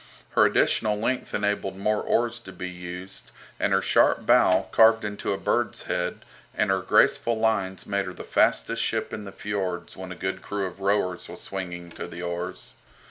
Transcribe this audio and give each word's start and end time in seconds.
Her 0.31 0.47
additional 0.47 0.97
length 0.97 1.31
enabled 1.31 1.77
more 1.77 2.01
oars 2.01 2.39
to 2.39 2.51
be 2.51 2.67
used, 2.71 3.29
and 3.59 3.71
her 3.71 3.83
sharp 3.83 4.25
bow, 4.25 4.63
carved 4.71 5.05
into 5.05 5.31
a 5.31 5.37
bird's 5.37 5.83
head, 5.83 6.25
and 6.55 6.71
her 6.71 6.81
graceful 6.81 7.37
lines 7.37 7.85
made 7.85 8.07
her 8.07 8.13
the 8.13 8.23
fastest 8.23 8.81
ship 8.81 9.13
in 9.13 9.25
the 9.25 9.31
fiords 9.31 9.95
when 9.95 10.11
a 10.11 10.15
good 10.15 10.41
crew 10.41 10.65
of 10.65 10.79
rowers 10.79 11.29
was 11.29 11.41
swinging 11.41 11.91
to 11.91 12.07
the 12.07 12.23
oars. 12.23 12.73